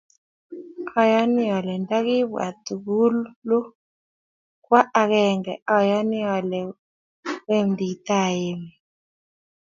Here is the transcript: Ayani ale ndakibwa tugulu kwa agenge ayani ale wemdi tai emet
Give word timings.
Ayani 1.01 1.43
ale 1.57 1.73
ndakibwa 1.83 2.45
tugulu 2.65 3.59
kwa 4.65 4.81
agenge 5.01 5.53
ayani 5.75 6.19
ale 6.35 6.59
wemdi 7.47 7.89
tai 8.07 8.41
emet 8.51 8.73